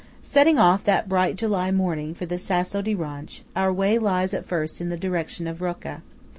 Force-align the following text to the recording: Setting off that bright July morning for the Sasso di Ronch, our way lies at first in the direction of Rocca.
Setting 0.23 0.57
off 0.57 0.83
that 0.85 1.07
bright 1.07 1.35
July 1.35 1.69
morning 1.69 2.15
for 2.15 2.25
the 2.25 2.39
Sasso 2.39 2.81
di 2.81 2.95
Ronch, 2.95 3.43
our 3.55 3.71
way 3.71 3.99
lies 3.99 4.33
at 4.33 4.47
first 4.47 4.81
in 4.81 4.89
the 4.89 4.97
direction 4.97 5.45
of 5.45 5.61
Rocca. 5.61 6.01